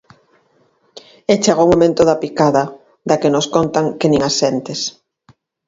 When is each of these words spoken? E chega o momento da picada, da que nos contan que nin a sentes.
E 1.31 1.33
chega 1.43 1.65
o 1.65 1.71
momento 1.73 2.01
da 2.09 2.19
picada, 2.23 2.63
da 3.07 3.15
que 3.21 3.33
nos 3.35 3.47
contan 3.55 3.85
que 3.99 4.07
nin 4.11 4.21
a 4.29 4.31
sentes. 4.41 4.79